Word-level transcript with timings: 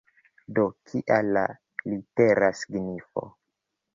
Do, 0.59 0.63
kia 0.93 1.17
la 1.35 1.43
litera 1.93 2.51
signifo? 2.63 3.27